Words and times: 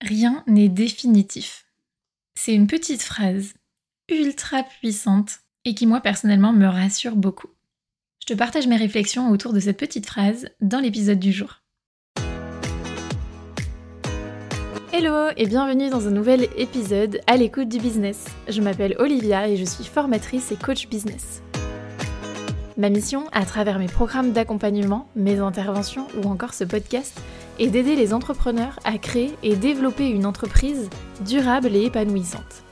Rien 0.00 0.42
n'est 0.46 0.68
définitif. 0.68 1.66
C'est 2.38 2.54
une 2.54 2.66
petite 2.66 3.02
phrase 3.02 3.54
ultra 4.10 4.62
puissante 4.62 5.40
et 5.64 5.74
qui 5.74 5.86
moi 5.86 6.00
personnellement 6.00 6.52
me 6.52 6.66
rassure 6.66 7.16
beaucoup. 7.16 7.48
Je 8.20 8.26
te 8.26 8.38
partage 8.38 8.66
mes 8.66 8.76
réflexions 8.76 9.30
autour 9.30 9.52
de 9.52 9.60
cette 9.60 9.78
petite 9.78 10.06
phrase 10.06 10.48
dans 10.60 10.80
l'épisode 10.80 11.18
du 11.18 11.32
jour. 11.32 11.62
Hello 14.92 15.30
et 15.36 15.46
bienvenue 15.46 15.90
dans 15.90 16.06
un 16.06 16.12
nouvel 16.12 16.48
épisode 16.56 17.20
à 17.26 17.36
l'écoute 17.36 17.68
du 17.68 17.78
business. 17.78 18.26
Je 18.48 18.60
m'appelle 18.60 18.96
Olivia 18.98 19.48
et 19.48 19.56
je 19.56 19.64
suis 19.64 19.84
formatrice 19.84 20.52
et 20.52 20.56
coach 20.56 20.88
business. 20.88 21.42
Ma 22.76 22.90
mission, 22.90 23.28
à 23.32 23.44
travers 23.44 23.78
mes 23.78 23.86
programmes 23.86 24.32
d'accompagnement, 24.32 25.08
mes 25.14 25.38
interventions 25.38 26.08
ou 26.16 26.28
encore 26.28 26.54
ce 26.54 26.64
podcast, 26.64 27.20
est 27.58 27.68
d'aider 27.68 27.96
les 27.96 28.12
entrepreneurs 28.12 28.78
à 28.84 28.98
créer 28.98 29.36
et 29.42 29.56
développer 29.56 30.08
une 30.08 30.26
entreprise 30.26 30.90
durable 31.20 31.74
et 31.74 31.84
épanouissante. 31.84 32.64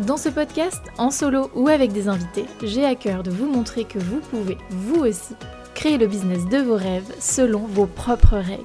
Dans 0.00 0.18
ce 0.18 0.28
podcast, 0.28 0.82
en 0.98 1.10
solo 1.10 1.50
ou 1.54 1.68
avec 1.68 1.92
des 1.92 2.08
invités, 2.08 2.44
j'ai 2.62 2.84
à 2.84 2.94
cœur 2.94 3.22
de 3.22 3.30
vous 3.30 3.46
montrer 3.46 3.84
que 3.84 3.98
vous 3.98 4.20
pouvez, 4.20 4.58
vous 4.70 5.00
aussi, 5.00 5.34
créer 5.74 5.96
le 5.96 6.06
business 6.06 6.44
de 6.46 6.58
vos 6.58 6.76
rêves 6.76 7.14
selon 7.18 7.60
vos 7.60 7.86
propres 7.86 8.36
règles. 8.36 8.64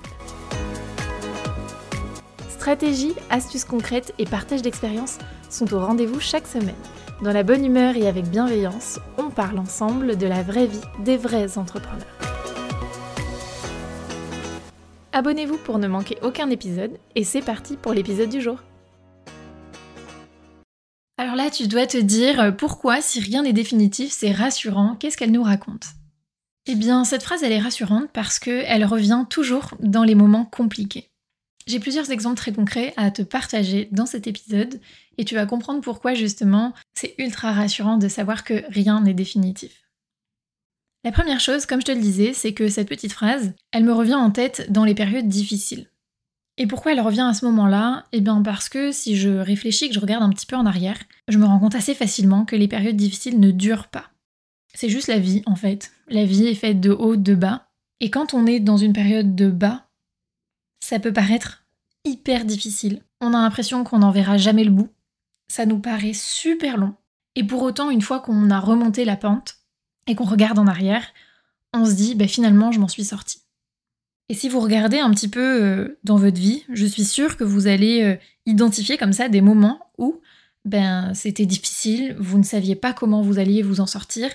Stratégies, 2.49 3.15
astuces 3.29 3.65
concrètes 3.65 4.13
et 4.19 4.25
partage 4.25 4.61
d'expériences 4.61 5.19
sont 5.49 5.73
au 5.73 5.79
rendez-vous 5.79 6.19
chaque 6.19 6.47
semaine. 6.47 6.75
Dans 7.23 7.33
la 7.33 7.43
bonne 7.43 7.65
humeur 7.65 7.95
et 7.95 8.07
avec 8.07 8.25
bienveillance, 8.25 8.99
on 9.17 9.29
parle 9.29 9.59
ensemble 9.59 10.17
de 10.17 10.27
la 10.27 10.43
vraie 10.43 10.67
vie 10.67 10.81
des 10.99 11.17
vrais 11.17 11.57
entrepreneurs. 11.57 12.20
Abonnez-vous 15.13 15.57
pour 15.57 15.77
ne 15.77 15.89
manquer 15.89 16.17
aucun 16.21 16.49
épisode 16.49 16.97
et 17.15 17.25
c'est 17.25 17.41
parti 17.41 17.75
pour 17.75 17.93
l'épisode 17.93 18.29
du 18.29 18.39
jour. 18.39 18.63
Alors 21.17 21.35
là, 21.35 21.49
tu 21.49 21.67
dois 21.67 21.85
te 21.85 21.97
dire 21.97 22.55
pourquoi, 22.55 23.01
si 23.01 23.19
rien 23.19 23.43
n'est 23.43 23.51
définitif, 23.51 24.11
c'est 24.13 24.31
rassurant, 24.31 24.95
qu'est-ce 24.95 25.17
qu'elle 25.17 25.33
nous 25.33 25.43
raconte? 25.43 25.87
Eh 26.65 26.75
bien, 26.75 27.03
cette 27.03 27.23
phrase, 27.23 27.43
elle 27.43 27.51
est 27.51 27.59
rassurante 27.59 28.09
parce 28.13 28.39
qu'elle 28.39 28.85
revient 28.85 29.25
toujours 29.29 29.73
dans 29.81 30.03
les 30.03 30.15
moments 30.15 30.45
compliqués. 30.45 31.09
J'ai 31.67 31.79
plusieurs 31.79 32.09
exemples 32.09 32.37
très 32.37 32.53
concrets 32.53 32.93
à 32.95 33.11
te 33.11 33.21
partager 33.21 33.89
dans 33.91 34.05
cet 34.05 34.27
épisode 34.27 34.79
et 35.17 35.25
tu 35.25 35.35
vas 35.35 35.45
comprendre 35.45 35.81
pourquoi 35.81 36.13
justement 36.13 36.73
c'est 36.93 37.15
ultra 37.17 37.51
rassurant 37.51 37.97
de 37.97 38.07
savoir 38.07 38.43
que 38.45 38.63
rien 38.69 39.01
n'est 39.01 39.13
définitif. 39.13 39.80
La 41.03 41.11
première 41.11 41.39
chose, 41.39 41.65
comme 41.65 41.81
je 41.81 41.87
te 41.87 41.91
le 41.91 41.99
disais, 41.99 42.33
c'est 42.33 42.53
que 42.53 42.69
cette 42.69 42.87
petite 42.87 43.13
phrase, 43.13 43.53
elle 43.71 43.83
me 43.83 43.93
revient 43.93 44.15
en 44.15 44.29
tête 44.29 44.71
dans 44.71 44.85
les 44.85 44.93
périodes 44.93 45.27
difficiles. 45.27 45.87
Et 46.57 46.67
pourquoi 46.67 46.91
elle 46.91 47.01
revient 47.01 47.25
à 47.27 47.33
ce 47.33 47.45
moment-là? 47.45 48.05
Eh 48.11 48.21
bien 48.21 48.43
parce 48.43 48.69
que 48.69 48.91
si 48.91 49.15
je 49.15 49.29
réfléchis, 49.29 49.87
que 49.87 49.95
je 49.95 49.99
regarde 49.99 50.21
un 50.21 50.29
petit 50.29 50.45
peu 50.45 50.55
en 50.55 50.67
arrière, 50.67 50.99
je 51.27 51.39
me 51.39 51.45
rends 51.45 51.57
compte 51.57 51.73
assez 51.73 51.95
facilement 51.95 52.45
que 52.45 52.55
les 52.55 52.67
périodes 52.67 52.97
difficiles 52.97 53.39
ne 53.39 53.49
durent 53.49 53.87
pas. 53.87 54.11
C'est 54.75 54.89
juste 54.89 55.07
la 55.07 55.17
vie 55.17 55.41
en 55.47 55.55
fait. 55.55 55.91
La 56.07 56.23
vie 56.23 56.45
est 56.45 56.55
faite 56.55 56.79
de 56.79 56.91
haut, 56.91 57.15
de 57.15 57.33
bas. 57.33 57.69
Et 57.99 58.11
quand 58.11 58.35
on 58.35 58.45
est 58.45 58.59
dans 58.59 58.77
une 58.77 58.93
période 58.93 59.35
de 59.35 59.49
bas, 59.49 59.89
ça 60.83 60.99
peut 60.99 61.13
paraître 61.13 61.65
hyper 62.05 62.45
difficile. 62.45 63.01
On 63.21 63.33
a 63.33 63.41
l'impression 63.41 63.83
qu'on 63.83 63.99
n'en 63.99 64.11
verra 64.11 64.37
jamais 64.37 64.63
le 64.63 64.71
bout. 64.71 64.89
Ça 65.47 65.65
nous 65.65 65.79
paraît 65.79 66.13
super 66.13 66.77
long. 66.77 66.93
Et 67.35 67.43
pour 67.43 67.63
autant, 67.63 67.89
une 67.89 68.01
fois 68.01 68.19
qu'on 68.19 68.51
a 68.51 68.59
remonté 68.59 69.03
la 69.03 69.15
pente 69.15 69.60
et 70.07 70.15
qu'on 70.15 70.25
regarde 70.25 70.59
en 70.59 70.67
arrière, 70.67 71.05
on 71.73 71.85
se 71.85 71.93
dit, 71.93 72.15
bah, 72.15 72.27
finalement, 72.27 72.71
je 72.71 72.79
m'en 72.79 72.87
suis 72.87 73.05
sortie. 73.05 73.41
Et 74.29 74.33
si 74.33 74.47
vous 74.47 74.59
regardez 74.59 74.99
un 74.99 75.11
petit 75.11 75.27
peu 75.27 75.61
euh, 75.61 75.99
dans 76.03 76.15
votre 76.15 76.39
vie, 76.39 76.63
je 76.71 76.85
suis 76.85 77.03
sûre 77.03 77.35
que 77.35 77.43
vous 77.43 77.67
allez 77.67 78.03
euh, 78.03 78.15
identifier 78.45 78.97
comme 78.97 79.13
ça 79.13 79.27
des 79.27 79.41
moments 79.41 79.91
où 79.97 80.21
ben, 80.63 81.13
c'était 81.13 81.45
difficile, 81.45 82.15
vous 82.19 82.37
ne 82.37 82.43
saviez 82.43 82.75
pas 82.75 82.93
comment 82.93 83.21
vous 83.21 83.39
alliez 83.39 83.61
vous 83.61 83.81
en 83.81 83.87
sortir. 83.87 84.29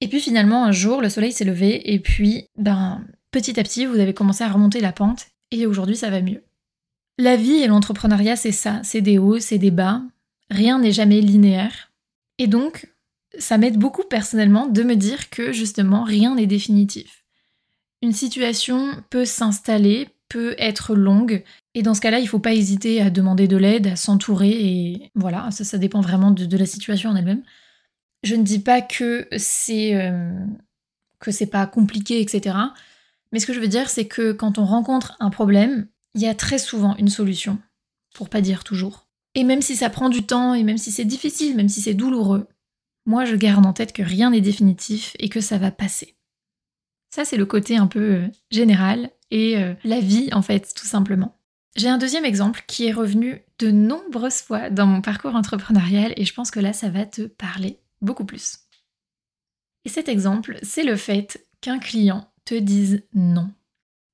Et 0.00 0.08
puis 0.08 0.20
finalement, 0.20 0.64
un 0.64 0.72
jour, 0.72 1.00
le 1.00 1.08
soleil 1.08 1.32
s'est 1.32 1.44
levé 1.44 1.92
et 1.94 2.00
puis, 2.00 2.48
ben, 2.56 3.04
petit 3.30 3.58
à 3.58 3.62
petit, 3.62 3.86
vous 3.86 3.98
avez 3.98 4.14
commencé 4.14 4.44
à 4.44 4.48
remonter 4.48 4.80
la 4.80 4.92
pente 4.92 5.28
et 5.50 5.66
aujourd'hui, 5.66 5.96
ça 5.96 6.10
va 6.10 6.20
mieux. 6.20 6.44
La 7.18 7.36
vie 7.36 7.56
et 7.62 7.66
l'entrepreneuriat, 7.66 8.36
c'est 8.36 8.52
ça, 8.52 8.80
c'est 8.84 9.00
des 9.00 9.18
hauts, 9.18 9.40
c'est 9.40 9.58
des 9.58 9.70
bas, 9.70 10.02
rien 10.50 10.78
n'est 10.78 10.92
jamais 10.92 11.20
linéaire. 11.20 11.92
Et 12.38 12.46
donc, 12.46 12.92
ça 13.38 13.58
m'aide 13.58 13.78
beaucoup 13.78 14.04
personnellement 14.04 14.66
de 14.66 14.82
me 14.82 14.96
dire 14.96 15.30
que 15.30 15.52
justement, 15.52 16.04
rien 16.04 16.34
n'est 16.34 16.46
définitif. 16.46 17.24
Une 18.02 18.12
situation 18.12 19.02
peut 19.10 19.24
s'installer, 19.24 20.08
peut 20.28 20.54
être 20.58 20.94
longue, 20.94 21.42
et 21.74 21.82
dans 21.82 21.94
ce 21.94 22.00
cas-là, 22.00 22.18
il 22.18 22.24
ne 22.24 22.28
faut 22.28 22.38
pas 22.38 22.54
hésiter 22.54 23.00
à 23.00 23.10
demander 23.10 23.48
de 23.48 23.56
l'aide, 23.56 23.86
à 23.86 23.96
s'entourer, 23.96 24.50
et 24.50 25.10
voilà, 25.14 25.50
ça, 25.50 25.78
dépend 25.78 26.00
vraiment 26.00 26.30
de, 26.30 26.56
la 26.56 26.66
situation 26.66 27.10
en 27.10 27.16
elle-même. 27.16 27.42
Je 28.22 28.34
ne 28.34 28.42
dis 28.42 28.58
pas 28.58 28.82
que 28.82 29.26
c'est 29.36 29.94
euh, 29.94 30.32
pas 31.50 31.66
compliqué, 31.66 32.20
etc. 32.20 32.56
Mais 33.32 33.40
ce 33.40 33.46
que 33.46 33.52
je 33.52 33.60
veux 33.60 33.68
dire, 33.68 33.88
c'est 33.88 34.06
que 34.06 34.32
quand 34.32 34.58
on 34.58 34.64
rencontre 34.64 35.16
un 35.20 35.30
problème, 35.30 35.88
il 36.14 36.22
y 36.22 36.26
a 36.26 36.34
très 36.34 36.58
souvent 36.58 36.96
une 36.96 37.08
solution, 37.08 37.58
pour 38.14 38.28
pas 38.28 38.40
dire 38.40 38.64
toujours. 38.64 39.06
Et 39.34 39.44
même 39.44 39.62
si 39.62 39.76
ça 39.76 39.90
prend 39.90 40.08
du 40.08 40.24
temps, 40.24 40.54
et 40.54 40.62
même 40.62 40.78
si 40.78 40.90
c'est 40.90 41.04
difficile, 41.04 41.56
même 41.56 41.68
si 41.68 41.80
c'est 41.80 41.94
douloureux, 41.94 42.48
moi 43.08 43.24
je 43.24 43.34
garde 43.34 43.64
en 43.64 43.72
tête 43.72 43.94
que 43.94 44.02
rien 44.02 44.30
n'est 44.30 44.42
définitif 44.42 45.16
et 45.18 45.30
que 45.30 45.40
ça 45.40 45.56
va 45.56 45.72
passer. 45.72 46.16
Ça 47.10 47.24
c'est 47.24 47.38
le 47.38 47.46
côté 47.46 47.76
un 47.76 47.86
peu 47.86 48.00
euh, 48.00 48.28
général 48.50 49.10
et 49.30 49.56
euh, 49.56 49.74
la 49.82 49.98
vie 49.98 50.28
en 50.32 50.42
fait, 50.42 50.72
tout 50.76 50.86
simplement. 50.86 51.34
J'ai 51.74 51.88
un 51.88 51.96
deuxième 51.96 52.26
exemple 52.26 52.64
qui 52.66 52.86
est 52.86 52.92
revenu 52.92 53.40
de 53.58 53.70
nombreuses 53.70 54.42
fois 54.42 54.68
dans 54.68 54.86
mon 54.86 55.00
parcours 55.00 55.34
entrepreneurial 55.34 56.12
et 56.16 56.26
je 56.26 56.34
pense 56.34 56.50
que 56.50 56.60
là 56.60 56.74
ça 56.74 56.90
va 56.90 57.06
te 57.06 57.22
parler 57.22 57.80
beaucoup 58.02 58.26
plus. 58.26 58.58
Et 59.86 59.88
cet 59.88 60.08
exemple, 60.08 60.58
c'est 60.62 60.84
le 60.84 60.96
fait 60.96 61.46
qu'un 61.62 61.78
client 61.78 62.30
te 62.44 62.54
dise 62.54 63.04
non. 63.14 63.50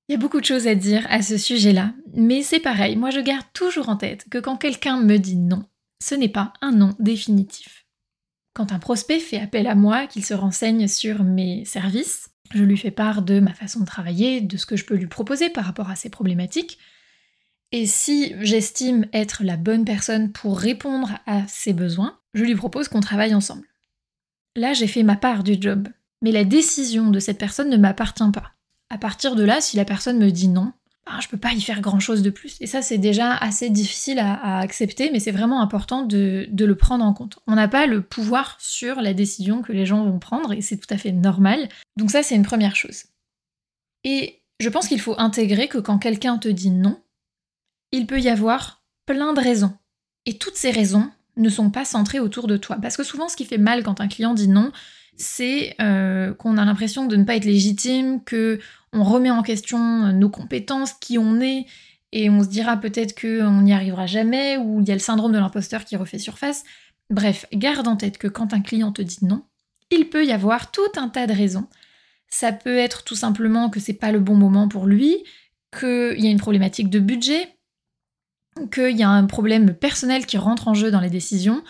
Il 0.08 0.12
y 0.12 0.14
a 0.14 0.18
beaucoup 0.18 0.40
de 0.40 0.44
choses 0.44 0.68
à 0.68 0.76
dire 0.76 1.04
à 1.10 1.20
ce 1.20 1.36
sujet-là, 1.36 1.94
mais 2.14 2.42
c'est 2.42 2.60
pareil, 2.60 2.94
moi 2.94 3.10
je 3.10 3.20
garde 3.20 3.46
toujours 3.54 3.88
en 3.88 3.96
tête 3.96 4.28
que 4.30 4.38
quand 4.38 4.56
quelqu'un 4.56 5.00
me 5.00 5.16
dit 5.16 5.36
non, 5.36 5.64
ce 6.00 6.14
n'est 6.14 6.28
pas 6.28 6.52
un 6.60 6.70
non 6.70 6.94
définitif. 7.00 7.83
Quand 8.54 8.72
un 8.72 8.78
prospect 8.78 9.18
fait 9.18 9.40
appel 9.40 9.66
à 9.66 9.74
moi, 9.74 10.06
qu'il 10.06 10.24
se 10.24 10.34
renseigne 10.34 10.88
sur 10.88 11.24
mes 11.24 11.64
services, 11.64 12.30
je 12.54 12.62
lui 12.62 12.76
fais 12.76 12.92
part 12.92 13.22
de 13.22 13.40
ma 13.40 13.52
façon 13.52 13.80
de 13.80 13.84
travailler, 13.84 14.40
de 14.40 14.56
ce 14.56 14.64
que 14.64 14.76
je 14.76 14.84
peux 14.84 14.94
lui 14.94 15.08
proposer 15.08 15.50
par 15.50 15.64
rapport 15.64 15.90
à 15.90 15.96
ses 15.96 16.08
problématiques, 16.08 16.78
et 17.72 17.86
si 17.86 18.32
j'estime 18.40 19.06
être 19.12 19.42
la 19.42 19.56
bonne 19.56 19.84
personne 19.84 20.30
pour 20.30 20.60
répondre 20.60 21.18
à 21.26 21.44
ses 21.48 21.72
besoins, 21.72 22.20
je 22.32 22.44
lui 22.44 22.54
propose 22.54 22.86
qu'on 22.86 23.00
travaille 23.00 23.34
ensemble. 23.34 23.66
Là, 24.54 24.72
j'ai 24.74 24.86
fait 24.86 25.02
ma 25.02 25.16
part 25.16 25.42
du 25.42 25.56
job, 25.60 25.88
mais 26.22 26.30
la 26.30 26.44
décision 26.44 27.10
de 27.10 27.18
cette 27.18 27.38
personne 27.38 27.70
ne 27.70 27.76
m'appartient 27.76 28.30
pas. 28.32 28.52
À 28.90 28.98
partir 28.98 29.34
de 29.34 29.42
là, 29.42 29.60
si 29.60 29.76
la 29.76 29.84
personne 29.84 30.18
me 30.18 30.30
dit 30.30 30.46
non, 30.46 30.72
ben, 31.06 31.20
je 31.20 31.28
peux 31.28 31.36
pas 31.36 31.52
y 31.52 31.60
faire 31.60 31.80
grand 31.80 32.00
chose 32.00 32.22
de 32.22 32.30
plus. 32.30 32.56
Et 32.60 32.66
ça, 32.66 32.80
c'est 32.80 32.98
déjà 32.98 33.34
assez 33.34 33.68
difficile 33.68 34.18
à, 34.18 34.58
accepter, 34.58 35.10
mais 35.10 35.20
c'est 35.20 35.32
vraiment 35.32 35.60
important 35.60 36.02
de, 36.02 36.48
le 36.50 36.74
prendre 36.74 37.04
en 37.04 37.12
compte. 37.12 37.38
On 37.46 37.54
n'a 37.54 37.68
pas 37.68 37.86
le 37.86 38.00
pouvoir 38.00 38.56
sur 38.58 39.00
la 39.00 39.12
décision 39.12 39.62
que 39.62 39.72
les 39.72 39.84
gens 39.84 40.04
vont 40.04 40.18
prendre, 40.18 40.52
et 40.52 40.62
c'est 40.62 40.78
tout 40.78 40.92
à 40.92 40.96
fait 40.96 41.12
normal. 41.12 41.68
Donc 41.96 42.10
ça, 42.10 42.22
c'est 42.22 42.34
une 42.34 42.44
première 42.44 42.76
chose. 42.76 43.04
Et 44.04 44.42
je 44.60 44.68
pense 44.68 44.88
qu'il 44.88 45.00
faut 45.00 45.18
intégrer 45.18 45.68
que 45.68 45.78
quand 45.78 45.98
quelqu'un 45.98 46.38
te 46.38 46.48
dit 46.48 46.70
non, 46.70 47.00
il 47.92 48.06
peut 48.06 48.20
y 48.20 48.28
avoir 48.28 48.82
plein 49.06 49.34
de 49.34 49.40
raisons. 49.40 49.76
Et 50.26 50.38
toutes 50.38 50.56
ces 50.56 50.70
raisons 50.70 51.10
ne 51.36 51.48
sont 51.50 51.70
pas 51.70 51.84
centrées 51.84 52.20
autour 52.20 52.46
de 52.46 52.56
toi. 52.56 52.76
Parce 52.80 52.96
que 52.96 53.02
souvent, 53.02 53.28
ce 53.28 53.36
qui 53.36 53.44
fait 53.44 53.58
mal 53.58 53.82
quand 53.82 54.00
un 54.00 54.08
client 54.08 54.32
dit 54.32 54.48
non, 54.48 54.72
c'est 55.16 55.74
euh, 55.80 56.34
qu'on 56.34 56.56
a 56.56 56.64
l'impression 56.64 57.06
de 57.06 57.16
ne 57.16 57.24
pas 57.24 57.36
être 57.36 57.44
légitime, 57.44 58.22
que 58.24 58.58
on 58.94 59.04
remet 59.04 59.30
en 59.30 59.42
question 59.42 59.78
nos 60.12 60.30
compétences, 60.30 60.92
qui 60.92 61.18
on 61.18 61.40
est, 61.40 61.66
et 62.12 62.30
on 62.30 62.42
se 62.42 62.48
dira 62.48 62.76
peut-être 62.76 63.20
qu'on 63.20 63.62
n'y 63.62 63.72
arrivera 63.72 64.06
jamais, 64.06 64.56
ou 64.56 64.80
il 64.80 64.88
y 64.88 64.92
a 64.92 64.94
le 64.94 65.00
syndrome 65.00 65.32
de 65.32 65.38
l'imposteur 65.38 65.84
qui 65.84 65.96
refait 65.96 66.18
surface. 66.18 66.64
Bref, 67.10 67.46
garde 67.52 67.86
en 67.86 67.96
tête 67.96 68.18
que 68.18 68.28
quand 68.28 68.54
un 68.54 68.60
client 68.60 68.92
te 68.92 69.02
dit 69.02 69.18
non, 69.22 69.44
il 69.90 70.08
peut 70.08 70.24
y 70.24 70.32
avoir 70.32 70.70
tout 70.70 70.80
un 70.96 71.08
tas 71.08 71.26
de 71.26 71.34
raisons. 71.34 71.66
Ça 72.28 72.52
peut 72.52 72.78
être 72.78 73.04
tout 73.04 73.16
simplement 73.16 73.68
que 73.68 73.80
c'est 73.80 73.92
pas 73.92 74.12
le 74.12 74.20
bon 74.20 74.34
moment 74.34 74.68
pour 74.68 74.86
lui, 74.86 75.22
qu'il 75.78 76.18
y 76.18 76.26
a 76.26 76.30
une 76.30 76.38
problématique 76.38 76.88
de 76.88 77.00
budget, 77.00 77.56
qu'il 78.72 78.96
y 78.96 79.02
a 79.02 79.10
un 79.10 79.26
problème 79.26 79.74
personnel 79.74 80.26
qui 80.26 80.38
rentre 80.38 80.68
en 80.68 80.74
jeu 80.74 80.90
dans 80.90 81.00
les 81.00 81.10
décisions, 81.10 81.62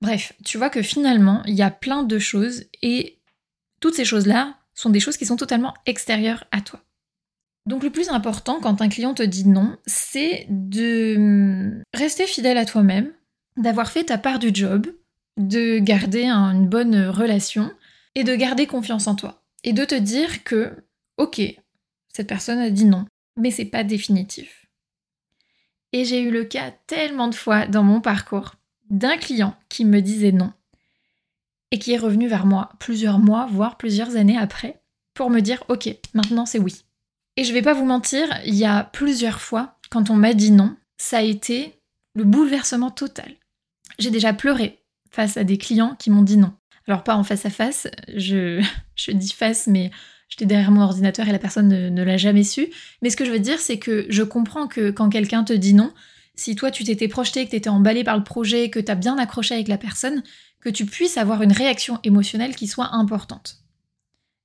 Bref, 0.00 0.32
tu 0.44 0.56
vois 0.56 0.70
que 0.70 0.82
finalement, 0.82 1.42
il 1.46 1.54
y 1.54 1.62
a 1.62 1.70
plein 1.70 2.02
de 2.02 2.18
choses 2.18 2.64
et 2.82 3.18
toutes 3.80 3.94
ces 3.94 4.04
choses-là 4.04 4.56
sont 4.74 4.90
des 4.90 5.00
choses 5.00 5.16
qui 5.16 5.26
sont 5.26 5.36
totalement 5.36 5.74
extérieures 5.86 6.44
à 6.50 6.60
toi. 6.60 6.80
Donc 7.66 7.82
le 7.82 7.90
plus 7.90 8.08
important 8.08 8.60
quand 8.60 8.80
un 8.80 8.88
client 8.88 9.14
te 9.14 9.22
dit 9.22 9.46
non, 9.46 9.76
c'est 9.86 10.46
de 10.48 11.16
hum, 11.16 11.82
rester 11.92 12.26
fidèle 12.26 12.58
à 12.58 12.64
toi-même, 12.64 13.12
d'avoir 13.56 13.90
fait 13.90 14.04
ta 14.04 14.18
part 14.18 14.38
du 14.38 14.50
job, 14.52 14.86
de 15.36 15.78
garder 15.78 16.26
une 16.26 16.68
bonne 16.68 17.08
relation 17.08 17.70
et 18.14 18.24
de 18.24 18.34
garder 18.34 18.66
confiance 18.66 19.06
en 19.06 19.14
toi. 19.14 19.42
Et 19.62 19.72
de 19.72 19.84
te 19.84 19.94
dire 19.94 20.42
que, 20.42 20.84
ok, 21.18 21.40
cette 22.08 22.28
personne 22.28 22.58
a 22.58 22.70
dit 22.70 22.86
non, 22.86 23.04
mais 23.36 23.50
c'est 23.50 23.66
pas 23.66 23.84
définitif. 23.84 24.66
Et 25.92 26.04
j'ai 26.04 26.22
eu 26.22 26.30
le 26.30 26.44
cas 26.44 26.72
tellement 26.86 27.28
de 27.28 27.34
fois 27.34 27.66
dans 27.66 27.82
mon 27.82 28.00
parcours 28.00 28.54
d'un 28.88 29.16
client 29.16 29.54
qui 29.68 29.84
me 29.84 30.00
disait 30.00 30.32
non 30.32 30.52
et 31.70 31.78
qui 31.78 31.92
est 31.92 31.98
revenu 31.98 32.28
vers 32.28 32.46
moi 32.46 32.70
plusieurs 32.78 33.18
mois, 33.18 33.46
voire 33.50 33.76
plusieurs 33.76 34.16
années 34.16 34.38
après, 34.38 34.82
pour 35.14 35.30
me 35.30 35.40
dire 35.40 35.64
ok, 35.68 35.88
maintenant 36.14 36.46
c'est 36.46 36.58
oui. 36.58 36.84
Et 37.36 37.44
je 37.44 37.52
vais 37.52 37.62
pas 37.62 37.74
vous 37.74 37.84
mentir, 37.84 38.28
il 38.44 38.54
y 38.54 38.64
a 38.64 38.84
plusieurs 38.84 39.40
fois, 39.40 39.78
quand 39.90 40.10
on 40.10 40.16
m'a 40.16 40.34
dit 40.34 40.50
non, 40.50 40.76
ça 40.98 41.18
a 41.18 41.22
été 41.22 41.80
le 42.14 42.24
bouleversement 42.24 42.90
total. 42.90 43.32
J'ai 43.98 44.10
déjà 44.10 44.32
pleuré 44.32 44.78
face 45.10 45.36
à 45.36 45.44
des 45.44 45.58
clients 45.58 45.96
qui 45.98 46.10
m'ont 46.10 46.22
dit 46.22 46.36
non. 46.36 46.52
Alors 46.86 47.04
pas 47.04 47.16
en 47.16 47.24
face 47.24 47.46
à 47.46 47.50
face, 47.50 47.88
je, 48.14 48.62
je 48.96 49.12
dis 49.12 49.32
face, 49.32 49.66
mais 49.66 49.90
j'étais 50.28 50.46
derrière 50.46 50.70
mon 50.70 50.82
ordinateur 50.82 51.28
et 51.28 51.32
la 51.32 51.38
personne 51.38 51.68
ne, 51.68 52.02
l'a 52.02 52.16
jamais 52.16 52.44
su. 52.44 52.68
Mais 53.02 53.10
ce 53.10 53.16
que 53.16 53.24
je 53.24 53.30
veux 53.30 53.38
dire, 53.38 53.58
c'est 53.58 53.78
que 53.78 54.06
je 54.08 54.22
comprends 54.22 54.66
que 54.66 54.90
quand 54.90 55.08
quelqu'un 55.08 55.44
te 55.44 55.52
dit 55.52 55.74
non, 55.74 55.92
si 56.40 56.54
toi 56.54 56.70
tu 56.70 56.84
t'étais 56.84 57.06
projeté, 57.06 57.44
que 57.44 57.50
tu 57.50 57.56
étais 57.56 57.68
emballé 57.68 58.02
par 58.02 58.16
le 58.16 58.24
projet, 58.24 58.70
que 58.70 58.80
tu 58.80 58.90
as 58.90 58.94
bien 58.94 59.18
accroché 59.18 59.54
avec 59.54 59.68
la 59.68 59.76
personne, 59.76 60.22
que 60.60 60.70
tu 60.70 60.86
puisses 60.86 61.18
avoir 61.18 61.42
une 61.42 61.52
réaction 61.52 61.98
émotionnelle 62.02 62.56
qui 62.56 62.66
soit 62.66 62.94
importante. 62.94 63.62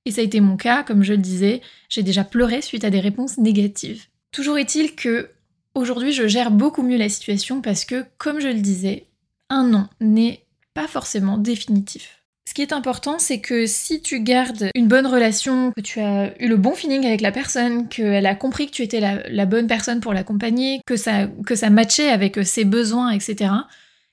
Et 0.04 0.10
ça 0.10 0.20
a 0.20 0.24
été 0.24 0.40
mon 0.40 0.58
cas, 0.58 0.82
comme 0.82 1.02
je 1.02 1.14
le 1.14 1.18
disais, 1.18 1.62
j'ai 1.88 2.02
déjà 2.02 2.22
pleuré 2.22 2.60
suite 2.60 2.84
à 2.84 2.90
des 2.90 3.00
réponses 3.00 3.38
négatives. 3.38 4.04
Toujours 4.30 4.58
est-il 4.58 4.94
que 4.94 5.30
aujourd'hui 5.74 6.12
je 6.12 6.28
gère 6.28 6.50
beaucoup 6.50 6.82
mieux 6.82 6.98
la 6.98 7.08
situation 7.08 7.62
parce 7.62 7.86
que, 7.86 8.04
comme 8.18 8.40
je 8.40 8.48
le 8.48 8.60
disais, 8.60 9.06
un 9.48 9.66
non 9.66 9.88
n'est 9.98 10.44
pas 10.74 10.88
forcément 10.88 11.38
définitif. 11.38 12.25
Ce 12.48 12.54
qui 12.54 12.62
est 12.62 12.72
important, 12.72 13.18
c'est 13.18 13.40
que 13.40 13.66
si 13.66 14.00
tu 14.00 14.20
gardes 14.20 14.70
une 14.74 14.86
bonne 14.86 15.06
relation, 15.06 15.72
que 15.72 15.80
tu 15.80 16.00
as 16.00 16.32
eu 16.40 16.48
le 16.48 16.56
bon 16.56 16.74
feeling 16.74 17.04
avec 17.04 17.20
la 17.20 17.32
personne, 17.32 17.88
qu'elle 17.88 18.26
a 18.26 18.34
compris 18.34 18.66
que 18.66 18.72
tu 18.72 18.82
étais 18.82 19.00
la, 19.00 19.46
bonne 19.46 19.66
personne 19.66 20.00
pour 20.00 20.14
l'accompagner, 20.14 20.80
que 20.86 20.96
ça, 20.96 21.26
que 21.44 21.56
ça 21.56 21.70
matchait 21.70 22.08
avec 22.08 22.38
ses 22.44 22.64
besoins, 22.64 23.10
etc., 23.10 23.50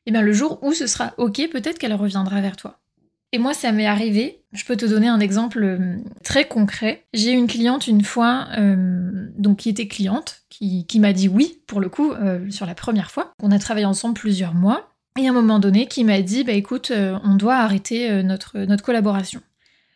et 0.05 0.09
eh 0.09 0.11
bien 0.11 0.21
le 0.21 0.33
jour 0.33 0.59
où 0.61 0.73
ce 0.73 0.85
sera 0.85 1.13
OK, 1.17 1.41
peut-être 1.49 1.77
qu'elle 1.77 1.93
reviendra 1.93 2.41
vers 2.41 2.57
toi. 2.57 2.81
Et 3.33 3.39
moi, 3.39 3.55
ça 3.55 3.71
m'est 3.71 3.87
arrivé. 3.87 4.43
Je 4.53 4.63
peux 4.63 4.77
te 4.77 4.85
donner 4.85 5.07
un 5.07 5.19
exemple 5.19 5.63
euh, 5.63 5.97
très 6.23 6.47
concret. 6.47 7.03
J'ai 7.13 7.31
une 7.31 7.47
cliente 7.47 7.87
une 7.87 8.03
fois, 8.03 8.47
euh, 8.59 9.27
donc 9.37 9.57
qui 9.57 9.69
était 9.69 9.87
cliente, 9.87 10.43
qui, 10.49 10.99
m'a 10.99 11.13
dit 11.13 11.27
oui, 11.27 11.61
pour 11.65 11.81
le 11.81 11.89
coup, 11.89 12.11
euh, 12.11 12.47
sur 12.51 12.67
la 12.67 12.75
première 12.75 13.09
fois. 13.09 13.31
On 13.41 13.49
a 13.51 13.57
travaillé 13.57 13.87
ensemble 13.87 14.13
plusieurs 14.13 14.53
mois. 14.53 14.92
Et 15.19 15.27
à 15.27 15.29
un 15.29 15.33
moment 15.33 15.59
donné, 15.59 15.87
qui 15.87 16.03
m'a 16.03 16.21
dit, 16.21 16.43
bah 16.43 16.53
écoute, 16.53 16.91
euh, 16.91 17.17
on 17.23 17.35
doit 17.35 17.55
arrêter 17.55 18.09
euh, 18.09 18.23
notre, 18.23 18.59
notre 18.59 18.83
collaboration. 18.83 19.41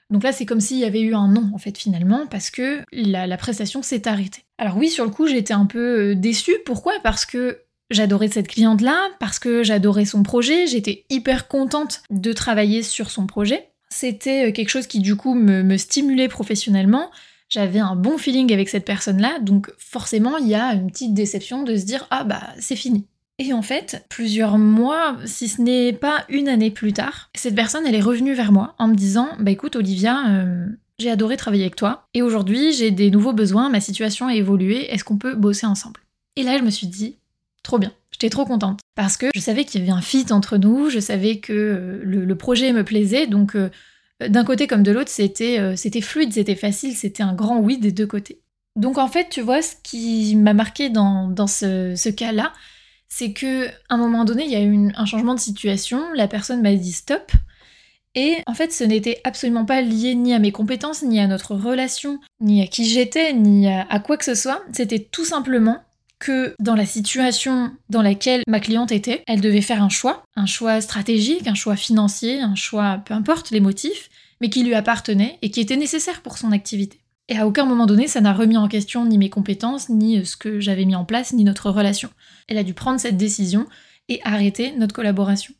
Donc 0.09 0.23
là, 0.23 0.31
c'est 0.31 0.45
comme 0.45 0.61
s'il 0.61 0.77
y 0.77 0.85
avait 0.85 1.01
eu 1.01 1.15
un 1.15 1.27
non, 1.27 1.49
en 1.53 1.57
fait, 1.57 1.77
finalement, 1.77 2.27
parce 2.27 2.49
que 2.49 2.81
la, 2.91 3.37
prestation 3.37 3.81
s'est 3.81 4.07
arrêtée. 4.07 4.43
Alors 4.57 4.77
oui, 4.77 4.89
sur 4.89 5.03
le 5.03 5.11
coup, 5.11 5.27
j'étais 5.27 5.53
un 5.53 5.65
peu 5.65 6.11
euh, 6.11 6.15
déçue. 6.15 6.55
Pourquoi? 6.65 6.93
Parce 7.03 7.25
que 7.25 7.63
j'adorais 7.89 8.27
cette 8.27 8.47
cliente-là, 8.47 9.09
parce 9.19 9.39
que 9.39 9.63
j'adorais 9.63 10.05
son 10.05 10.21
projet, 10.23 10.67
j'étais 10.67 11.05
hyper 11.09 11.47
contente 11.47 12.03
de 12.09 12.31
travailler 12.31 12.83
sur 12.83 13.09
son 13.09 13.25
projet. 13.25 13.69
C'était 13.89 14.53
quelque 14.53 14.69
chose 14.69 14.87
qui, 14.87 14.99
du 14.99 15.15
coup, 15.15 15.33
me, 15.33 15.63
me 15.63 15.77
stimulait 15.77 16.27
professionnellement. 16.27 17.09
J'avais 17.49 17.79
un 17.79 17.95
bon 17.95 18.17
feeling 18.17 18.53
avec 18.53 18.69
cette 18.69 18.85
personne-là, 18.85 19.39
donc 19.39 19.71
forcément, 19.77 20.37
il 20.37 20.47
y 20.47 20.55
a 20.55 20.73
une 20.73 20.91
petite 20.91 21.13
déception 21.13 21.63
de 21.63 21.77
se 21.77 21.85
dire, 21.85 22.05
ah 22.11 22.25
bah, 22.25 22.43
c'est 22.59 22.75
fini. 22.75 23.07
Et 23.39 23.53
en 23.53 23.61
fait, 23.61 24.03
plusieurs 24.09 24.57
mois, 24.57 25.17
si 25.25 25.47
ce 25.47 25.61
n'est 25.61 25.93
pas 25.93 26.25
une 26.27 26.47
année 26.47 26.71
plus 26.71 26.91
tard, 26.91 27.29
cette 27.35 27.53
personne, 27.53 27.85
elle 27.85 27.93
est 27.93 28.01
revenue 28.01 28.33
vers 28.33 28.51
moi 28.51 28.73
en 28.79 28.87
me 28.87 28.95
disant 28.95 29.29
Bah 29.39 29.51
écoute, 29.51 29.75
Olivia, 29.75 30.27
euh, 30.29 30.65
j'ai 30.97 31.11
adoré 31.11 31.37
travailler 31.37 31.63
avec 31.63 31.75
toi, 31.75 32.07
et 32.15 32.23
aujourd'hui 32.23 32.73
j'ai 32.73 32.89
des 32.89 33.11
nouveaux 33.11 33.33
besoins, 33.33 33.69
ma 33.69 33.79
situation 33.79 34.27
a 34.27 34.33
évolué, 34.33 34.91
est-ce 34.91 35.03
qu'on 35.03 35.17
peut 35.17 35.35
bosser 35.35 35.67
ensemble? 35.67 35.99
Et 36.35 36.41
là, 36.41 36.57
je 36.57 36.63
me 36.63 36.71
suis 36.71 36.87
dit 36.87 37.17
Trop 37.61 37.77
bien, 37.77 37.93
j'étais 38.11 38.31
trop 38.31 38.45
contente, 38.45 38.79
parce 38.95 39.17
que 39.17 39.27
je 39.35 39.39
savais 39.39 39.65
qu'il 39.65 39.81
y 39.81 39.83
avait 39.83 39.95
un 39.95 40.01
fit 40.01 40.25
entre 40.31 40.57
nous, 40.57 40.89
je 40.89 40.99
savais 40.99 41.37
que 41.37 41.53
euh, 41.53 42.01
le, 42.03 42.35
projet 42.35 42.73
me 42.73 42.83
plaisait, 42.83 43.27
donc 43.27 43.55
euh, 43.55 43.69
d'un 44.27 44.45
côté 44.45 44.65
comme 44.65 44.81
de 44.81 44.91
l'autre, 44.91 45.11
c'était 45.11 46.01
fluide, 46.01 46.33
c'était 46.33 46.55
facile, 46.55 46.95
c'était 46.95 47.21
un 47.21 47.35
grand 47.35 47.59
oui 47.59 47.77
des 47.77 47.91
deux 47.91 48.07
côtés. 48.07 48.41
Donc 48.75 48.97
en 48.97 49.07
fait, 49.07 49.29
tu 49.29 49.41
vois, 49.41 49.61
ce 49.61 49.75
qui 49.83 50.35
m'a 50.35 50.53
marqué 50.53 50.89
dans, 50.89 51.35
ce 51.47 52.09
cas-là, 52.09 52.51
c'est 53.09 53.33
que 53.33 53.67
à 53.67 53.95
un 53.95 53.97
moment 53.97 54.25
donné, 54.25 54.45
il 54.45 54.51
y 54.51 54.55
a 54.55 54.61
eu 54.61 54.91
un 54.95 55.05
changement 55.05 55.35
de 55.35 55.39
situation, 55.39 56.11
la 56.13 56.27
personne 56.27 56.61
m'a 56.61 56.73
dit 56.73 56.91
stop. 56.91 57.31
Et 58.15 58.37
en 58.47 58.53
fait, 58.53 58.73
ce 58.73 58.83
n'était 58.83 59.21
absolument 59.23 59.65
pas 59.65 59.81
lié 59.81 60.15
ni 60.15 60.33
à 60.33 60.39
mes 60.39 60.51
compétences, 60.51 61.03
ni 61.03 61.19
à 61.19 61.27
notre 61.27 61.53
relation, 61.53 62.19
ni 62.41 62.63
à 62.63 62.67
qui 62.67 62.85
j'étais, 62.85 63.33
ni 63.33 63.67
à, 63.67 63.99
quoi 63.99 64.17
que 64.17 64.25
ce 64.25 64.33
soit. 64.33 64.63
C'était 64.73 64.99
tout 64.99 65.25
simplement 65.25 65.83
que 66.17 66.55
dans 66.59 66.73
la 66.73 66.87
situation 66.87 67.71
dans 67.89 68.01
laquelle 68.01 68.41
ma 68.47 68.59
cliente 68.59 68.91
était, 68.91 69.23
elle 69.27 69.41
devait 69.41 69.61
faire 69.61 69.83
un 69.83 69.89
choix, 69.89 70.23
un 70.35 70.47
choix 70.47 70.81
stratégique, 70.81 71.47
un 71.47 71.53
choix 71.53 71.75
financier, 71.75 72.39
un 72.39 72.55
choix, 72.55 73.03
peu 73.05 73.13
importe 73.13 73.51
les 73.51 73.59
motifs, 73.59 74.09
mais 74.41 74.49
qui 74.49 74.63
lui 74.63 74.73
appartenait 74.73 75.37
et 75.43 75.51
qui 75.51 75.61
était 75.61 75.77
nécessaire 75.77 76.23
pour 76.23 76.39
son 76.39 76.51
activité. 76.51 76.99
Et 77.29 77.37
à 77.37 77.45
aucun 77.45 77.65
moment 77.65 77.85
donné, 77.85 78.07
ça 78.07 78.21
n'a 78.21 78.33
remis 78.33 78.57
en 78.57 78.67
question 78.67 79.05
ni 79.05 79.17
mes 79.17 79.29
compétences, 79.29 79.89
ni 79.89 80.25
ce 80.25 80.37
que 80.37 80.59
j'avais 80.59 80.85
mis 80.85 80.95
en 80.95 81.05
place, 81.05 81.33
ni 81.33 81.43
notre 81.43 81.69
relation. 81.69 82.09
Elle 82.47 82.57
a 82.57 82.63
dû 82.63 82.73
prendre 82.73 82.99
cette 82.99 83.17
décision 83.17 83.67
et 84.07 84.21
arrêter 84.23 84.71
notre 84.77 84.95
collaboration. 84.95 85.53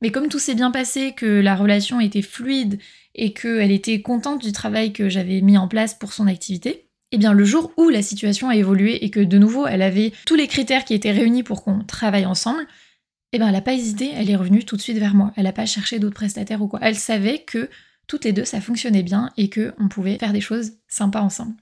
Mais 0.00 0.10
comme 0.10 0.28
tout 0.28 0.38
s'est 0.38 0.54
bien 0.54 0.70
passé, 0.70 1.12
que 1.12 1.26
la 1.26 1.56
relation 1.56 2.00
était 2.00 2.22
fluide 2.22 2.78
et 3.14 3.32
qu'elle 3.32 3.72
était 3.72 4.00
contente 4.00 4.42
du 4.42 4.52
travail 4.52 4.92
que 4.92 5.08
j'avais 5.08 5.40
mis 5.40 5.58
en 5.58 5.66
place 5.66 5.94
pour 5.94 6.12
son 6.12 6.26
activité, 6.26 6.88
eh 7.10 7.18
bien 7.18 7.32
le 7.32 7.44
jour 7.44 7.72
où 7.76 7.88
la 7.88 8.02
situation 8.02 8.48
a 8.48 8.56
évolué 8.56 9.04
et 9.04 9.10
que 9.10 9.20
de 9.20 9.38
nouveau 9.38 9.66
elle 9.66 9.82
avait 9.82 10.12
tous 10.26 10.34
les 10.34 10.46
critères 10.46 10.84
qui 10.84 10.94
étaient 10.94 11.10
réunis 11.10 11.42
pour 11.42 11.64
qu'on 11.64 11.82
travaille 11.82 12.26
ensemble, 12.26 12.66
eh 13.32 13.38
bien 13.38 13.48
elle 13.48 13.54
n'a 13.54 13.62
pas 13.62 13.72
hésité, 13.72 14.10
elle 14.14 14.30
est 14.30 14.36
revenue 14.36 14.64
tout 14.64 14.76
de 14.76 14.82
suite 14.82 14.98
vers 14.98 15.14
moi. 15.14 15.32
Elle 15.36 15.44
n'a 15.44 15.52
pas 15.52 15.66
cherché 15.66 15.98
d'autres 15.98 16.14
prestataires 16.14 16.62
ou 16.62 16.68
quoi. 16.68 16.80
Elle 16.82 16.96
savait 16.96 17.40
que 17.40 17.68
toutes 18.08 18.24
les 18.24 18.32
deux 18.32 18.44
ça 18.44 18.60
fonctionnait 18.60 19.04
bien 19.04 19.30
et 19.36 19.48
qu'on 19.48 19.88
pouvait 19.88 20.18
faire 20.18 20.32
des 20.32 20.40
choses 20.40 20.72
sympas 20.88 21.20
ensemble. 21.20 21.54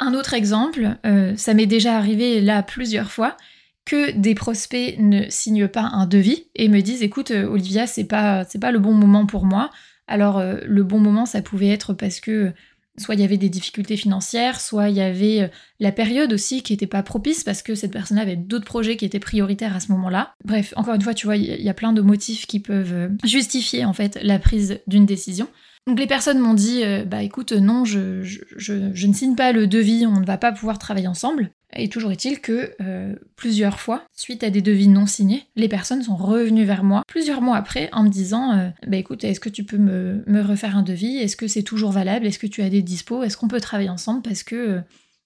Un 0.00 0.14
autre 0.14 0.34
exemple, 0.34 0.96
euh, 1.04 1.36
ça 1.36 1.54
m'est 1.54 1.66
déjà 1.66 1.96
arrivé 1.96 2.40
là 2.40 2.62
plusieurs 2.62 3.12
fois, 3.12 3.36
que 3.84 4.12
des 4.12 4.34
prospects 4.34 4.96
ne 4.98 5.28
signent 5.28 5.68
pas 5.68 5.82
un 5.82 6.06
devis 6.06 6.46
et 6.54 6.68
me 6.68 6.80
disent 6.80 7.02
écoute 7.02 7.30
euh, 7.30 7.46
Olivia 7.46 7.86
c'est 7.86 8.04
pas 8.04 8.44
c'est 8.44 8.58
pas 8.58 8.72
le 8.72 8.78
bon 8.78 8.94
moment 8.94 9.26
pour 9.26 9.44
moi. 9.44 9.70
Alors 10.06 10.38
euh, 10.38 10.56
le 10.64 10.82
bon 10.82 11.00
moment 11.00 11.26
ça 11.26 11.42
pouvait 11.42 11.68
être 11.68 11.92
parce 11.92 12.20
que 12.20 12.52
soit 12.98 13.14
il 13.14 13.20
y 13.20 13.24
avait 13.24 13.36
des 13.36 13.48
difficultés 13.48 13.96
financières, 13.96 14.60
soit 14.60 14.88
il 14.88 14.96
y 14.96 15.00
avait 15.00 15.42
euh, 15.42 15.48
la 15.80 15.92
période 15.92 16.32
aussi 16.32 16.62
qui 16.62 16.72
n'était 16.72 16.86
pas 16.86 17.02
propice 17.02 17.44
parce 17.44 17.62
que 17.62 17.74
cette 17.74 17.92
personne 17.92 18.18
avait 18.18 18.36
d'autres 18.36 18.64
projets 18.64 18.96
qui 18.96 19.04
étaient 19.04 19.18
prioritaires 19.18 19.74
à 19.74 19.80
ce 19.80 19.90
moment-là. 19.92 20.34
Bref, 20.44 20.72
encore 20.76 20.94
une 20.94 21.02
fois, 21.02 21.14
tu 21.14 21.26
vois, 21.26 21.36
il 21.36 21.62
y 21.62 21.68
a 21.68 21.74
plein 21.74 21.92
de 21.92 22.02
motifs 22.02 22.46
qui 22.46 22.60
peuvent 22.60 23.10
justifier 23.24 23.84
en 23.84 23.92
fait 23.92 24.18
la 24.22 24.38
prise 24.38 24.80
d'une 24.86 25.06
décision. 25.06 25.48
Donc 25.86 25.98
les 25.98 26.06
personnes 26.06 26.38
m'ont 26.38 26.54
dit, 26.54 26.82
bah 27.06 27.22
écoute, 27.22 27.52
non, 27.52 27.84
je, 27.84 28.22
je, 28.22 28.72
ne 29.06 29.12
signe 29.12 29.36
pas 29.36 29.52
le 29.52 29.66
devis, 29.66 30.06
on 30.06 30.20
ne 30.20 30.24
va 30.24 30.38
pas 30.38 30.50
pouvoir 30.50 30.78
travailler 30.78 31.08
ensemble. 31.08 31.50
Et 31.76 31.88
toujours 31.88 32.12
est-il 32.12 32.40
que 32.40 32.74
euh, 32.80 33.14
plusieurs 33.36 33.80
fois, 33.80 34.04
suite 34.12 34.44
à 34.44 34.50
des 34.50 34.62
devis 34.62 34.88
non 34.88 35.06
signés, 35.06 35.44
les 35.56 35.68
personnes 35.68 36.02
sont 36.02 36.16
revenues 36.16 36.64
vers 36.64 36.84
moi 36.84 37.02
plusieurs 37.06 37.40
mois 37.40 37.56
après 37.56 37.88
en 37.92 38.04
me 38.04 38.08
disant 38.08 38.56
euh, 38.56 38.68
Bah 38.86 38.96
écoute, 38.96 39.24
est-ce 39.24 39.40
que 39.40 39.48
tu 39.48 39.64
peux 39.64 39.78
me, 39.78 40.42
refaire 40.42 40.76
un 40.76 40.82
devis? 40.82 41.16
Est-ce 41.16 41.36
que 41.36 41.48
c'est 41.48 41.62
toujours 41.62 41.90
valable? 41.90 42.26
Est-ce 42.26 42.38
que 42.38 42.46
tu 42.46 42.62
as 42.62 42.70
des 42.70 42.82
dispos? 42.82 43.22
Est-ce 43.22 43.36
qu'on 43.36 43.48
peut 43.48 43.60
travailler 43.60 43.90
ensemble? 43.90 44.22
Parce 44.22 44.42
que 44.42 44.54
euh, 44.54 44.80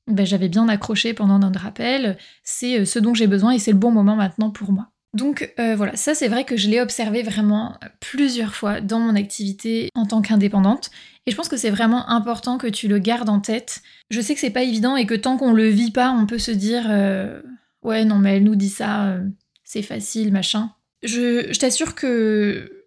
bah, 0.07 0.25
j'avais 0.25 0.49
bien 0.49 0.69
accroché 0.69 1.13
pendant 1.13 1.39
notre 1.39 1.61
rappel, 1.61 2.17
c'est 2.43 2.85
ce 2.85 2.99
dont 2.99 3.15
j'ai 3.15 3.27
besoin 3.27 3.53
et 3.53 3.59
c'est 3.59 3.73
le 3.73 3.79
bon 3.79 3.91
moment 3.91 4.17
maintenant 4.17 4.51
pour 4.51 4.73
moi. 4.73 4.91
Donc 5.15 5.53
voilà, 5.57 5.97
ça 5.97 6.15
c'est 6.15 6.29
vrai 6.29 6.45
que 6.45 6.57
je 6.57 6.69
l'ai 6.69 6.81
observé 6.81 7.23
vraiment 7.23 7.79
plusieurs 7.99 8.55
fois 8.55 8.81
dans 8.81 9.01
mon 9.01 9.17
activité 9.17 9.89
en 9.95 10.05
tant 10.05 10.21
qu'indépendante 10.21 10.91
et 11.29 11.31
je 11.31 11.37
pense 11.37 11.49
que 11.51 11.59
c'est 11.59 11.69
vraiment 11.69 12.09
important 12.09 12.57
que 12.57 12.67
tu 12.67 12.89
le 12.89 12.99
gardes 12.99 13.29
en 13.29 13.39
tête. 13.39 13.83
Je 14.09 14.23
sais 14.23 14.33
que 14.33 14.41
c'est 14.41 14.49
pas 14.49 14.63
évident 14.63 14.97
et 14.97 15.05
que 15.05 15.15
tant 15.15 15.37
qu'on 15.37 15.53
le 15.53 15.69
vit 15.69 15.91
pas, 15.91 16.11
on 16.11 16.25
peut 16.25 16.39
se 16.39 16.51
dire 16.51 16.87
euh, 16.89 17.43
ouais 17.83 18.07
non 18.07 18.17
mais 18.17 18.39
elle 18.39 18.45
nous 18.45 18.57
dit 18.57 18.71
ça, 18.71 19.09
euh, 19.09 19.23
c'est 19.63 19.83
facile 19.83 20.33
machin. 20.33 20.73
Je, 21.03 21.55
t'assure 21.59 21.95
que 21.95 22.87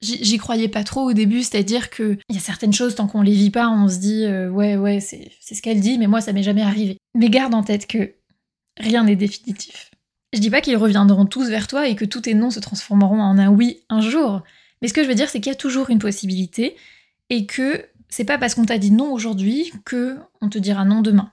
j'y 0.00 0.36
croyais 0.36 0.66
pas 0.66 0.82
trop 0.82 1.02
au 1.02 1.12
début, 1.12 1.44
c'est-à-dire 1.44 1.88
que 1.88 2.18
il 2.28 2.34
y 2.34 2.38
a 2.38 2.42
certaines 2.42 2.72
choses 2.72 2.96
tant 2.96 3.06
qu'on 3.06 3.22
les 3.22 3.34
vit 3.34 3.50
pas, 3.50 3.68
on 3.68 3.86
se 3.86 3.98
dit 3.98 4.24
euh, 4.24 4.50
ouais 4.50 4.76
ouais 4.76 4.98
c'est 4.98 5.30
ce 5.40 5.62
qu'elle 5.62 5.78
dit, 5.78 5.96
mais 5.96 6.08
moi 6.08 6.20
ça 6.20 6.32
m'est 6.32 6.42
jamais 6.42 6.62
arrivé. 6.62 6.98
Mais 7.14 7.30
garde 7.30 7.54
en 7.54 7.62
tête 7.62 7.86
que 7.86 8.14
rien 8.78 9.04
n'est 9.04 9.14
définitif. 9.14 9.92
Je 10.32 10.40
dis 10.40 10.50
pas 10.50 10.60
qu'ils 10.60 10.76
reviendront 10.76 11.26
tous 11.26 11.48
vers 11.48 11.66
toi 11.66 11.88
et 11.88 11.96
que 11.96 12.04
tous 12.04 12.22
tes 12.22 12.34
noms 12.34 12.50
se 12.50 12.60
transformeront 12.60 13.20
en 13.20 13.38
un 13.38 13.48
oui 13.48 13.80
un 13.88 14.00
jour. 14.00 14.42
Mais 14.82 14.88
ce 14.88 14.92
que 14.92 15.02
je 15.02 15.08
veux 15.08 15.14
dire, 15.14 15.28
c'est 15.28 15.40
qu'il 15.40 15.50
y 15.50 15.54
a 15.54 15.58
toujours 15.58 15.90
une 15.90 15.98
possibilité 15.98 16.76
et 17.30 17.46
que 17.46 17.84
c'est 18.08 18.24
pas 18.24 18.38
parce 18.38 18.54
qu'on 18.54 18.64
t'a 18.64 18.78
dit 18.78 18.90
non 18.90 19.12
aujourd'hui 19.12 19.72
que 19.84 20.18
on 20.40 20.48
te 20.48 20.58
dira 20.58 20.84
non 20.84 21.00
demain. 21.00 21.32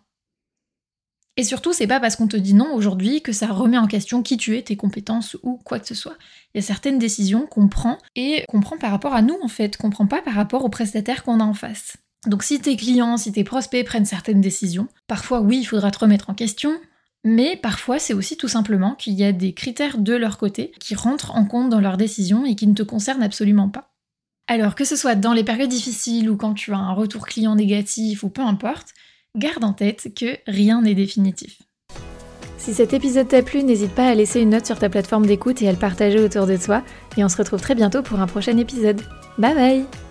Et 1.36 1.44
surtout, 1.44 1.74
c'est 1.74 1.88
pas 1.88 2.00
parce 2.00 2.16
qu'on 2.16 2.28
te 2.28 2.38
dit 2.38 2.54
non 2.54 2.74
aujourd'hui 2.76 3.22
que 3.22 3.32
ça 3.32 3.48
remet 3.48 3.78
en 3.78 3.88
question 3.88 4.22
qui 4.22 4.38
tu 4.38 4.56
es, 4.56 4.62
tes 4.62 4.76
compétences 4.76 5.36
ou 5.42 5.58
quoi 5.58 5.80
que 5.80 5.88
ce 5.88 5.96
soit. 5.96 6.16
Il 6.54 6.62
y 6.62 6.64
a 6.64 6.66
certaines 6.66 7.00
décisions 7.00 7.48
qu'on 7.48 7.68
prend 7.68 7.98
et 8.16 8.46
qu'on 8.50 8.62
prend 8.62 8.78
par 8.78 8.92
rapport 8.92 9.16
à 9.16 9.24
nous 9.24 9.38
en 9.42 9.48
fait, 9.48 9.76
qu'on 9.76 9.90
prend 9.90 10.06
pas 10.06 10.22
par 10.22 10.36
rapport 10.36 10.64
aux 10.64 10.70
prestataires 10.70 11.24
qu'on 11.24 11.40
a 11.40 11.44
en 11.44 11.56
face. 11.56 11.98
Donc 12.28 12.44
si 12.44 12.60
tes 12.60 12.78
clients, 12.78 13.18
si 13.18 13.32
tes 13.32 13.44
prospects 13.44 13.86
prennent 13.86 14.06
certaines 14.06 14.42
décisions, 14.42 14.88
parfois 15.08 15.42
oui, 15.42 15.60
il 15.60 15.66
faudra 15.66 15.90
te 15.90 16.00
remettre 16.00 16.30
en 16.30 16.36
question, 16.36 16.80
Mais 17.24 17.56
parfois, 17.56 18.00
c'est 18.00 18.14
aussi 18.14 18.36
tout 18.36 18.48
simplement 18.48 18.96
qu'il 18.96 19.14
y 19.14 19.24
a 19.24 19.32
des 19.32 19.54
critères 19.54 19.98
de 19.98 20.14
leur 20.14 20.38
côté 20.38 20.72
qui 20.80 20.94
rentrent 20.94 21.36
en 21.36 21.46
compte 21.46 21.70
dans 21.70 21.80
leurs 21.80 21.98
décisions 21.98 22.46
et 22.46 22.56
qui 22.56 22.68
ne 22.68 22.74
te 22.74 22.84
concernent 22.84 23.24
absolument 23.24 23.70
pas. 23.70 23.94
Alors 24.48 24.76
que 24.76 24.84
ce 24.84 24.98
soit 24.98 25.16
dans 25.16 25.32
les 25.32 25.44
périodes 25.44 25.70
difficiles 25.70 26.30
ou 26.30 26.36
quand 26.36 26.54
tu 26.54 26.74
as 26.74 26.78
un 26.78 26.94
retour 26.94 27.26
client 27.26 27.56
négatif 27.56 28.24
ou 28.24 28.30
peu 28.30 28.42
importe, 28.42 28.90
garde 29.38 29.64
en 29.64 29.74
tête 29.74 30.14
que 30.14 30.38
rien 30.48 30.82
n'est 30.82 30.96
définitif. 30.96 31.62
Si 32.58 32.74
cet 32.74 32.94
épisode 32.94 33.28
t'a 33.28 33.42
plu, 33.42 33.64
n'hésite 33.64 33.92
pas 33.92 34.08
à 34.08 34.16
laisser 34.16 34.42
une 34.42 34.52
note 34.52 34.66
sur 34.66 34.80
ta 34.80 34.90
plateforme 34.90 35.26
d'écoute 35.26 35.62
et 35.62 35.68
à 35.68 35.72
le 35.72 35.78
partager 35.78 36.20
autour 36.20 36.46
de 36.46 36.58
toi. 36.58 36.84
Et 37.18 37.24
on 37.24 37.30
se 37.30 37.38
retrouve 37.38 37.62
très 37.62 37.76
bientôt 37.76 38.02
pour 38.02 38.20
un 38.20 38.28
prochain 38.28 38.58
épisode. 38.58 39.02
Bye 39.38 39.56
bye 39.56 40.03